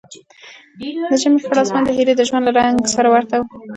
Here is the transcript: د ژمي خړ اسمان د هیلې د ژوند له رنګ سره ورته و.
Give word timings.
د 1.11 1.13
ژمي 1.21 1.39
خړ 1.45 1.57
اسمان 1.63 1.83
د 1.85 1.89
هیلې 1.97 2.13
د 2.17 2.21
ژوند 2.29 2.43
له 2.47 2.51
رنګ 2.59 2.77
سره 2.95 3.07
ورته 3.13 3.35
و. 3.39 3.43